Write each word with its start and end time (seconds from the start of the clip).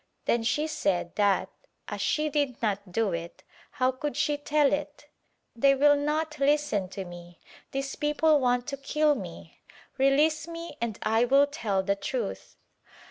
Then 0.25 0.41
she 0.41 0.65
said 0.65 1.13
that, 1.15 1.49
as 1.87 2.01
she 2.01 2.27
did 2.27 2.59
not 2.59 2.91
do 2.91 3.13
it, 3.13 3.43
how 3.73 3.91
could 3.91 4.17
she 4.17 4.35
tell 4.35 4.73
it— 4.73 5.07
"They 5.55 5.75
will 5.75 5.95
not 5.95 6.39
listen 6.39 6.89
to 6.89 7.05
me— 7.05 7.39
these 7.71 7.95
people 7.95 8.39
want 8.39 8.65
to 8.69 8.77
kill 8.77 9.13
me— 9.13 9.59
release 9.99 10.47
me 10.47 10.75
and 10.81 10.97
I 11.03 11.25
will 11.25 11.45
tell 11.45 11.83
the 11.83 11.95
truth." 11.95 12.55